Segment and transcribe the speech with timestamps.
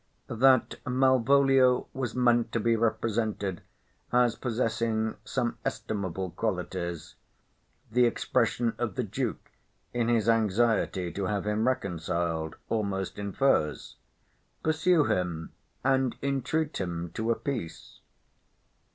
[0.29, 3.61] That Malvolio was meant to be represented
[4.11, 5.13] as possessing
[5.63, 7.13] estimable qualities,
[7.91, 9.51] the expression of the Duke
[9.93, 13.97] in his anxiety to have him reconciled, almost infers.
[14.63, 15.51] "Pursue him,
[15.83, 17.99] and entreat him to a peace."